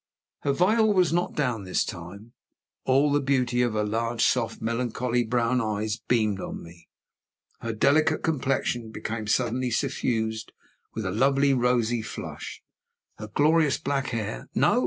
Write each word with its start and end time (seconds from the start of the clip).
Her 0.39 0.51
veil 0.51 0.91
was 0.91 1.13
not 1.13 1.35
down 1.35 1.63
this 1.63 1.85
time. 1.85 2.33
All 2.85 3.11
the 3.11 3.19
beauty 3.19 3.61
of 3.61 3.73
her 3.73 3.83
large, 3.83 4.23
soft, 4.25 4.59
melancholy, 4.59 5.23
brown 5.23 5.61
eyes 5.61 5.97
beamed 6.07 6.41
on 6.41 6.63
me. 6.63 6.89
Her 7.59 7.71
delicate 7.71 8.23
complexion 8.23 8.89
became 8.89 9.27
suddenly 9.27 9.69
suffused 9.69 10.53
with 10.95 11.05
a 11.05 11.11
lovely 11.11 11.53
rosy 11.53 12.01
flush. 12.01 12.63
Her 13.19 13.27
glorious 13.27 13.77
black 13.77 14.07
hair 14.07 14.49
no! 14.55 14.79